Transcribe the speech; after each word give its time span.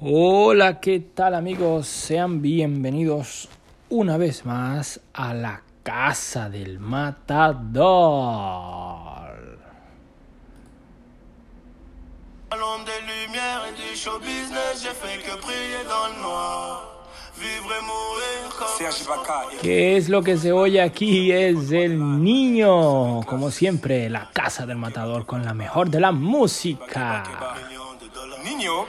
Hola, 0.00 0.78
¿qué 0.78 1.00
tal 1.00 1.34
amigos? 1.34 1.88
Sean 1.88 2.40
bienvenidos 2.40 3.48
una 3.88 4.16
vez 4.16 4.46
más 4.46 5.00
a 5.12 5.34
la 5.34 5.64
casa 5.82 6.48
del 6.48 6.78
matador. 6.78 7.88
Ballon 12.48 12.84
des 12.84 13.00
lumières 13.02 13.64
et 13.68 13.72
du 13.74 13.96
show 13.96 14.20
business, 14.20 14.84
j'ai 14.84 14.94
fait 14.94 15.18
que 15.20 15.34
briller 15.42 15.82
dans 15.88 16.14
le 16.14 16.22
noir. 16.22 17.04
Vivre 17.36 17.72
et 17.76 17.82
mourir 17.82 18.54
comme 18.56 18.68
Serge 18.78 19.02
Ibaka, 19.02 19.46
¿Qué 19.60 19.96
es 19.96 20.08
lo 20.08 20.22
que 20.22 20.36
se 20.36 20.52
oye 20.52 20.80
aquí? 20.80 21.32
Es 21.32 21.72
el 21.72 22.22
niño, 22.22 23.22
como 23.26 23.50
siempre, 23.50 24.08
la 24.08 24.30
casa 24.32 24.64
del 24.64 24.76
matador 24.76 25.26
con 25.26 25.44
la 25.44 25.54
mejor 25.54 25.90
de 25.90 25.98
la 25.98 26.12
música. 26.12 27.24
Nino, 28.44 28.86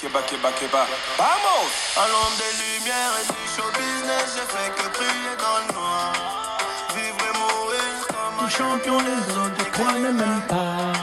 Keba 0.00 0.22
Keba 0.22 0.50
Keba. 0.52 0.86
Vamos! 1.18 1.68
À 1.94 2.08
l'ombre 2.08 2.36
des 2.38 2.52
lumières 2.64 3.14
et 3.20 3.26
du 3.26 3.44
show 3.54 3.68
business, 3.76 4.32
j'ai 4.34 4.48
fait 4.48 4.70
que 4.74 4.88
briller 4.96 5.36
dans 5.36 5.58
le 5.60 5.74
noir. 5.74 6.12
Vivre 6.94 7.20
et 7.28 7.36
mourir 7.36 7.92
comme 8.08 8.46
un 8.46 8.48
champion, 8.48 8.98
les 8.98 9.22
autres 9.36 9.58
ne 9.58 9.64
croient 9.70 9.98
même 9.98 10.40
pas. 10.48 10.96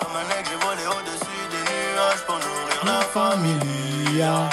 Comme 0.00 0.16
un 0.16 0.38
aigle, 0.38 0.48
j'ai 0.48 0.66
volé 0.66 0.86
au-dessus 0.86 1.44
des 1.50 1.64
nuages 1.72 2.24
pour 2.26 2.36
nourrir 2.36 2.80
la 2.86 3.02
Familia 3.02 4.48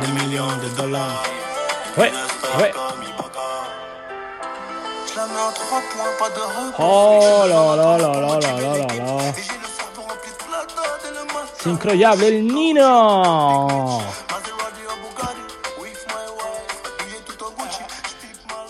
de 0.00 0.06
millions 0.12 0.56
de 0.62 0.68
dollars. 0.76 1.24
famille. 1.96 2.12
Ouais, 2.12 2.12
ouais. 2.62 2.72
Je 5.12 5.16
la 5.16 5.26
mets 5.26 5.40
en 5.40 5.52
trois 5.52 5.80
points, 5.80 6.14
pas 6.16 6.28
de 6.30 6.40
repos. 6.40 6.78
Oh 6.78 7.44
là 7.48 7.76
là 7.76 7.98
là 7.98 7.98
là 7.98 8.20
là 8.20 8.38
là 8.38 8.52
là 8.60 8.94
là. 8.94 9.59
Et 11.60 11.66
le 11.66 11.66
masque. 11.66 11.66
Es 11.66 11.66
incroyable 11.66 12.28
el 12.28 12.46
Nino. 12.46 14.00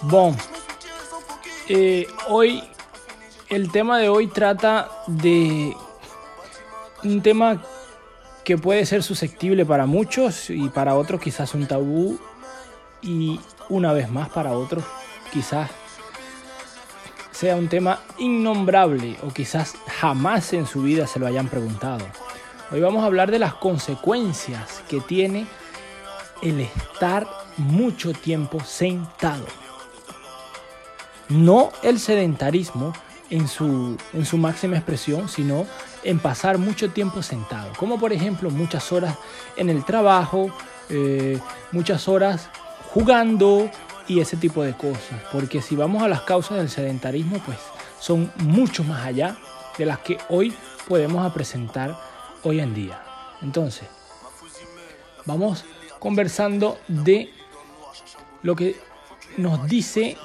Bon, 0.02 0.34
eh, 1.69 2.06
hoy 2.28 2.64
el 3.48 3.70
tema 3.70 3.98
de 3.98 4.08
hoy 4.08 4.28
trata 4.28 4.88
de 5.06 5.77
un 7.05 7.22
tema 7.22 7.62
que 8.44 8.56
puede 8.56 8.86
ser 8.86 9.02
susceptible 9.02 9.66
para 9.66 9.86
muchos 9.86 10.50
y 10.50 10.69
para 10.70 10.97
otros 10.97 11.20
quizás 11.20 11.54
un 11.54 11.66
tabú 11.66 12.19
y 13.02 13.38
una 13.69 13.92
vez 13.92 14.10
más 14.10 14.30
para 14.30 14.52
otros 14.52 14.82
quizás 15.32 15.70
sea 17.30 17.56
un 17.56 17.69
tema 17.69 18.00
innombrable 18.19 19.16
o 19.22 19.28
quizás 19.28 19.75
jamás 20.00 20.52
en 20.52 20.66
su 20.66 20.82
vida 20.82 21.06
se 21.06 21.19
lo 21.19 21.27
hayan 21.27 21.48
preguntado. 21.48 22.06
Hoy 22.72 22.80
vamos 22.80 23.02
a 23.02 23.06
hablar 23.06 23.32
de 23.32 23.40
las 23.40 23.54
consecuencias 23.54 24.84
que 24.88 25.00
tiene 25.00 25.44
el 26.40 26.60
estar 26.60 27.26
mucho 27.56 28.12
tiempo 28.12 28.60
sentado. 28.60 29.44
No 31.28 31.72
el 31.82 31.98
sedentarismo 31.98 32.92
en 33.28 33.48
su, 33.48 33.96
en 34.12 34.24
su 34.24 34.38
máxima 34.38 34.76
expresión, 34.76 35.28
sino 35.28 35.66
en 36.04 36.20
pasar 36.20 36.58
mucho 36.58 36.91
tiempo 36.91 37.22
sentado. 37.22 37.72
Como 37.76 37.98
por 37.98 38.12
ejemplo 38.12 38.50
muchas 38.50 38.92
horas 38.92 39.16
en 39.56 39.68
el 39.68 39.84
trabajo, 39.84 40.52
eh, 40.91 41.41
muchas 41.72 42.06
horas 42.06 42.50
jugando 42.94 43.68
y 44.06 44.20
ese 44.20 44.36
tipo 44.36 44.62
de 44.62 44.74
cosas. 44.74 45.20
Porque 45.32 45.60
si 45.60 45.74
vamos 45.74 46.04
a 46.04 46.08
las 46.08 46.20
causas 46.20 46.58
del 46.58 46.70
sedentarismo, 46.70 47.41
pues 47.44 47.58
son 47.98 48.30
mucho 48.36 48.84
más 48.84 49.04
allá 49.04 49.36
de 49.76 49.86
las 49.86 49.98
que 49.98 50.18
hoy 50.28 50.54
podemos 50.86 51.32
presentar 51.32 52.09
hoy 52.42 52.60
en 52.60 52.74
día. 52.74 53.02
Entonces, 53.42 53.88
vamos 55.27 55.64
conversando 55.98 56.78
de 56.88 57.30
lo 58.42 58.56
que 58.56 58.77
nos 59.36 59.66
dice 59.69 60.16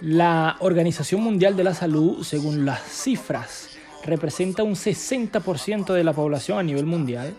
la 0.00 0.56
Organización 0.60 1.22
Mundial 1.22 1.56
de 1.56 1.64
la 1.64 1.74
Salud, 1.74 2.22
según 2.24 2.64
las 2.64 2.82
cifras, 2.82 3.70
representa 4.04 4.62
un 4.62 4.74
60% 4.74 5.92
de 5.92 6.04
la 6.04 6.12
población 6.12 6.58
a 6.58 6.62
nivel 6.62 6.86
mundial 6.86 7.34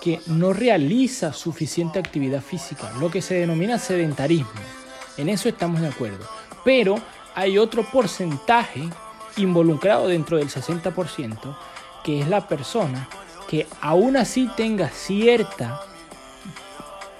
que 0.00 0.20
no 0.26 0.52
realiza 0.52 1.32
suficiente 1.32 1.98
actividad 1.98 2.42
física, 2.42 2.92
lo 2.98 3.10
que 3.10 3.22
se 3.22 3.34
denomina 3.34 3.78
sedentarismo. 3.78 4.50
En 5.16 5.28
eso 5.28 5.48
estamos 5.48 5.80
de 5.80 5.88
acuerdo. 5.88 6.26
Pero 6.64 6.96
hay 7.34 7.58
otro 7.58 7.84
porcentaje 7.84 8.88
involucrado 9.36 10.08
dentro 10.08 10.38
del 10.38 10.48
60%, 10.48 11.56
que 12.04 12.20
es 12.20 12.28
la 12.28 12.46
persona 12.48 13.08
que 13.52 13.66
aún 13.82 14.16
así 14.16 14.48
tenga 14.56 14.88
cierta 14.88 15.82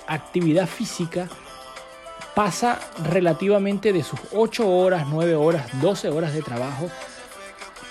actividad 0.07 0.67
física, 0.67 1.29
pasa 2.35 2.81
relativamente 3.05 3.93
de 3.93 4.03
sus 4.03 4.19
8 4.33 4.67
horas, 4.67 5.07
9 5.11 5.35
horas, 5.35 5.67
12 5.83 6.09
horas 6.09 6.33
de 6.33 6.41
trabajo, 6.41 6.89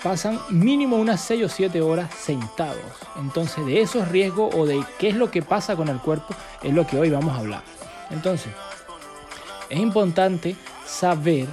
pasan 0.02 0.40
mínimo 0.50 0.96
unas 0.96 1.20
6 1.20 1.44
o 1.44 1.48
7 1.48 1.82
horas 1.82 2.12
sentados. 2.16 2.82
Entonces 3.16 3.64
de 3.64 3.80
esos 3.80 4.08
riesgos 4.08 4.52
o 4.56 4.66
de 4.66 4.82
qué 4.98 5.10
es 5.10 5.14
lo 5.14 5.30
que 5.30 5.42
pasa 5.42 5.76
con 5.76 5.86
el 5.86 5.98
cuerpo 6.00 6.34
es 6.64 6.74
lo 6.74 6.84
que 6.84 6.98
hoy 6.98 7.10
vamos 7.10 7.36
a 7.36 7.38
hablar. 7.38 7.62
Entonces, 8.10 8.52
es 9.70 9.78
importante 9.78 10.56
saber 10.84 11.46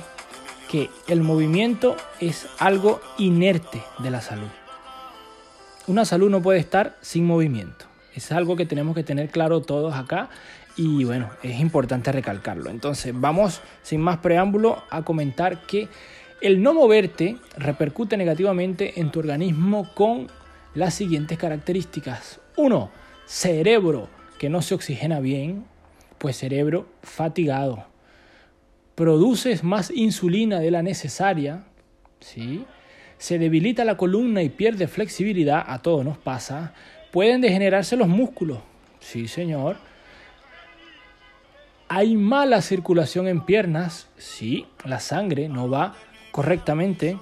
que 0.68 0.90
el 1.08 1.22
movimiento 1.22 1.96
es 2.20 2.48
algo 2.58 3.00
inerte 3.20 3.84
de 4.00 4.10
la 4.10 4.22
salud. 4.22 4.50
Una 5.90 6.06
salud 6.06 6.30
no 6.30 6.40
puede 6.40 6.60
estar 6.60 6.96
sin 7.02 7.26
movimiento. 7.26 7.86
Es 8.14 8.32
algo 8.32 8.56
que 8.56 8.68
tenemos 8.68 8.94
que 8.94 9.02
tener 9.02 9.30
claro 9.30 9.62
todos 9.62 9.96
acá 9.96 10.30
y 10.78 11.04
bueno, 11.04 11.32
es 11.42 11.60
importante 11.60 12.12
recalcarlo. 12.12 12.70
Entonces, 12.70 13.12
vamos 13.16 13.62
sin 13.82 14.00
más 14.00 14.20
preámbulo 14.20 14.84
a 14.92 15.02
comentar 15.02 15.66
que 15.66 15.88
el 16.42 16.62
no 16.62 16.76
moverte 16.76 17.38
repercute 17.58 18.18
negativamente 18.18 19.00
en 19.00 19.10
tu 19.10 19.18
organismo 19.18 19.92
con 19.96 20.28
las 20.76 20.94
siguientes 20.94 21.40
características. 21.40 22.40
Uno, 22.56 22.92
cerebro 23.26 24.10
que 24.38 24.48
no 24.48 24.62
se 24.62 24.76
oxigena 24.76 25.20
bien, 25.20 25.66
pues 26.20 26.38
cerebro 26.38 26.86
fatigado. 27.02 27.88
Produces 28.94 29.64
más 29.64 29.90
insulina 29.90 30.60
de 30.60 30.70
la 30.70 30.84
necesaria, 30.84 31.64
¿sí? 32.20 32.64
Se 33.20 33.38
debilita 33.38 33.86
la 33.86 33.98
columna 33.98 34.42
y 34.42 34.50
pierde 34.50 34.88
flexibilidad, 34.88 35.64
a 35.68 35.80
todos 35.80 36.04
nos 36.06 36.18
pasa. 36.18 36.74
Pueden 37.12 37.42
degenerarse 37.42 37.98
los 37.98 38.08
músculos, 38.08 38.60
sí 39.02 39.28
señor. 39.28 39.78
Hay 41.90 42.16
mala 42.16 42.62
circulación 42.62 43.28
en 43.28 43.42
piernas, 43.42 44.08
sí, 44.18 44.68
la 44.86 45.02
sangre 45.02 45.50
no 45.50 45.70
va 45.70 45.96
correctamente. 46.32 47.18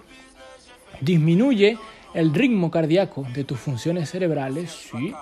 Disminuye 1.01 1.79
el 2.13 2.33
ritmo 2.33 2.69
cardíaco 2.69 3.25
de 3.33 3.43
tus 3.43 3.59
funciones 3.59 4.09
cerebrales, 4.09 4.71
sí. 4.71 5.13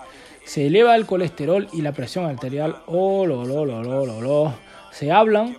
Se 0.43 0.67
eleva 0.67 0.95
el 0.95 1.05
colesterol 1.05 1.67
y 1.71 1.81
la 1.83 1.93
presión 1.93 2.25
arterial, 2.25 2.77
oh, 2.87 3.25
lo, 3.25 3.45
lo, 3.45 3.65
lo, 3.65 3.81
lo, 3.81 4.05
lo, 4.05 4.21
lo. 4.21 4.53
Se 4.91 5.11
hablan, 5.11 5.57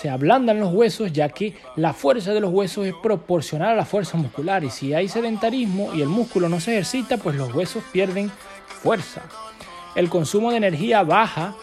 se 0.00 0.10
ablandan 0.10 0.60
los 0.60 0.72
huesos, 0.72 1.12
ya 1.12 1.28
que 1.28 1.54
la 1.76 1.92
fuerza 1.92 2.32
de 2.32 2.40
los 2.40 2.52
huesos 2.52 2.86
es 2.86 2.94
proporcional 3.02 3.70
a 3.70 3.74
la 3.74 3.84
fuerza 3.84 4.16
muscular. 4.18 4.62
Y 4.64 4.70
si 4.70 4.92
hay 4.94 5.08
sedentarismo 5.08 5.94
y 5.94 6.02
el 6.02 6.08
músculo 6.08 6.48
no 6.48 6.60
se 6.60 6.72
ejercita, 6.72 7.16
pues 7.16 7.36
los 7.36 7.54
huesos 7.54 7.82
pierden 7.92 8.30
fuerza. 8.82 9.22
El 9.94 10.08
consumo 10.10 10.50
de 10.50 10.58
energía 10.58 11.02
baja 11.02 11.54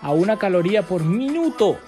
a 0.00 0.12
una 0.12 0.38
caloría 0.38 0.82
por 0.82 1.02
minuto. 1.02 1.78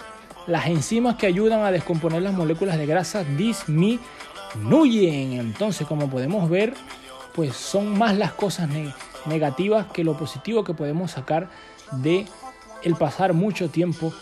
Las 0.48 0.66
enzimas 0.66 1.16
que 1.16 1.26
ayudan 1.26 1.60
a 1.64 1.70
descomponer 1.70 2.22
las 2.22 2.34
moléculas 2.34 2.78
de 2.78 2.86
grasa 2.86 3.22
disminuyen. 3.24 4.00
Entonces, 5.34 5.86
como 5.86 6.08
podemos 6.10 6.48
ver, 6.50 6.74
pues 7.34 7.54
son 7.54 7.96
más 7.98 8.16
las 8.16 8.32
cosas 8.32 8.68
ne- 8.68 8.94
negativas 9.26 9.86
que 9.92 10.02
lo 10.04 10.16
positivo 10.16 10.64
que 10.64 10.74
podemos 10.74 11.12
sacar 11.12 11.48
de 11.92 12.26
el 12.82 12.94
pasar 12.96 13.32
mucho 13.32 13.68
tiempo 13.68 14.12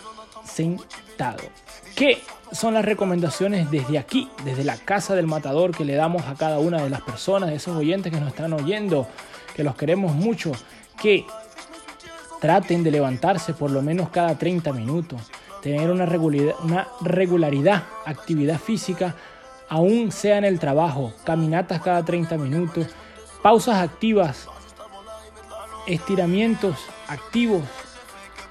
sentado. 0.44 1.42
¿Qué 1.94 2.20
son 2.52 2.74
las 2.74 2.84
recomendaciones 2.84 3.70
desde 3.70 3.98
aquí, 3.98 4.28
desde 4.44 4.64
la 4.64 4.76
casa 4.76 5.14
del 5.14 5.26
matador 5.26 5.76
que 5.76 5.84
le 5.84 5.94
damos 5.94 6.26
a 6.26 6.34
cada 6.34 6.58
una 6.58 6.82
de 6.82 6.90
las 6.90 7.02
personas, 7.02 7.50
de 7.50 7.56
esos 7.56 7.76
oyentes 7.76 8.12
que 8.12 8.20
nos 8.20 8.28
están 8.28 8.52
oyendo, 8.52 9.08
que 9.54 9.64
los 9.64 9.76
queremos 9.76 10.14
mucho, 10.14 10.52
que 11.00 11.24
traten 12.40 12.82
de 12.84 12.90
levantarse 12.90 13.54
por 13.54 13.70
lo 13.70 13.80
menos 13.82 14.10
cada 14.10 14.36
30 14.36 14.72
minutos, 14.72 15.30
tener 15.62 15.90
una 15.90 16.04
regularidad, 16.04 17.84
actividad 18.04 18.58
física, 18.58 19.14
aún 19.68 20.12
sea 20.12 20.38
en 20.38 20.44
el 20.44 20.58
trabajo, 20.58 21.12
caminatas 21.24 21.80
cada 21.80 22.04
30 22.04 22.36
minutos, 22.36 22.88
pausas 23.42 23.76
activas, 23.76 24.48
estiramientos 25.86 26.76
activos, 27.08 27.62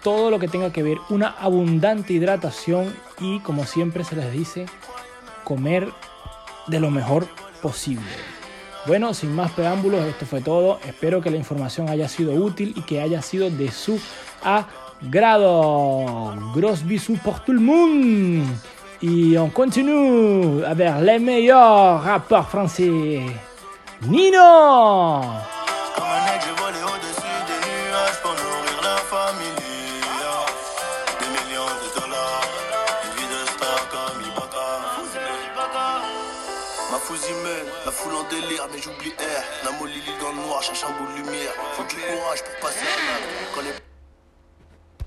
todo 0.04 0.30
lo 0.30 0.40
que 0.40 0.48
tenga 0.48 0.72
que 0.72 0.84
ver, 0.84 0.98
una 1.10 1.30
abundante 1.30 2.14
hidratación 2.14 2.94
y 3.20 3.40
como 3.40 3.66
siempre 3.66 4.04
se 4.04 4.16
les 4.16 4.32
dice, 4.32 4.66
comer 5.44 5.90
de 6.68 6.80
lo 6.80 6.92
mejor 6.92 7.28
posible. 7.62 8.12
Bueno, 8.86 9.14
sin 9.14 9.34
más 9.34 9.52
preámbulos, 9.52 10.06
esto 10.06 10.26
fue 10.26 10.42
todo. 10.42 10.80
Espero 10.86 11.22
que 11.22 11.32
la 11.32 11.38
información 11.38 11.88
haya 11.88 12.10
sido 12.10 12.34
útil 12.34 12.74
y 12.76 12.82
que 12.82 13.00
haya 13.02 13.22
sido 13.22 13.50
de 13.50 13.72
su 13.72 13.98
agrado. 14.44 16.36
Gros 16.54 16.84
bisous 16.84 17.18
pour 17.20 17.40
tout 17.40 17.54
le 17.54 17.62
monde. 17.62 18.44
Et 19.02 19.38
on 19.38 19.50
continue 19.50 20.64
avec 20.66 21.02
les 21.02 21.20
meilleurs 21.20 22.04
rappeurs 22.04 22.48
français. 22.48 23.22
Nino 24.08 25.23
Ma 36.94 37.00
fousimène, 37.00 37.66
la 37.86 37.92
foule 37.92 38.14
en 38.14 38.24
délire, 38.30 38.68
mais 38.72 38.80
j'oublie 38.80 39.10
R. 39.18 39.66
La 39.66 39.72
molly 39.80 40.00
dans 40.22 40.30
le 40.30 40.46
noir, 40.46 40.62
cherche 40.62 40.84
un 40.84 40.92
bout 40.92 41.12
de 41.12 41.18
lumière. 41.18 41.52
Faut 41.74 41.84
du 41.86 41.96
courage 41.96 42.44
pour 42.44 42.70
passer 42.70 42.86
à. 42.86 43.56
Quand 43.56 43.62